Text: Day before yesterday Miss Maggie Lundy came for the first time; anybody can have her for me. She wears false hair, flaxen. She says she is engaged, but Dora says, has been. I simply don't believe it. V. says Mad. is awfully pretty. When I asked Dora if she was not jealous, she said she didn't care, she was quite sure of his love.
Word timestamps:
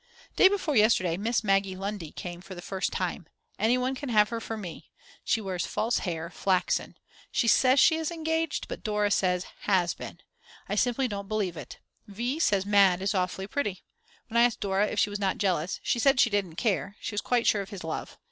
Day 0.35 0.47
before 0.47 0.75
yesterday 0.75 1.15
Miss 1.15 1.43
Maggie 1.43 1.75
Lundy 1.75 2.11
came 2.11 2.41
for 2.41 2.55
the 2.55 2.61
first 2.63 2.91
time; 2.91 3.27
anybody 3.59 3.93
can 3.95 4.09
have 4.09 4.29
her 4.29 4.41
for 4.41 4.57
me. 4.57 4.89
She 5.23 5.39
wears 5.39 5.67
false 5.67 5.99
hair, 5.99 6.31
flaxen. 6.31 6.97
She 7.31 7.47
says 7.47 7.79
she 7.79 7.97
is 7.97 8.09
engaged, 8.09 8.67
but 8.67 8.83
Dora 8.83 9.11
says, 9.11 9.45
has 9.69 9.93
been. 9.93 10.19
I 10.67 10.73
simply 10.73 11.07
don't 11.07 11.27
believe 11.27 11.55
it. 11.55 11.77
V. 12.07 12.39
says 12.39 12.65
Mad. 12.65 12.99
is 13.03 13.13
awfully 13.13 13.45
pretty. 13.45 13.83
When 14.27 14.37
I 14.39 14.43
asked 14.45 14.61
Dora 14.61 14.87
if 14.87 14.97
she 14.97 15.11
was 15.11 15.19
not 15.19 15.37
jealous, 15.37 15.79
she 15.83 15.99
said 15.99 16.19
she 16.19 16.31
didn't 16.31 16.55
care, 16.55 16.95
she 16.99 17.13
was 17.13 17.21
quite 17.21 17.45
sure 17.45 17.61
of 17.61 17.69
his 17.69 17.83
love. 17.83 18.17